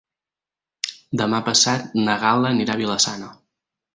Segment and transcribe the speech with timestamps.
[1.21, 3.29] Demà passat na Gal·la anirà a Vila-sana.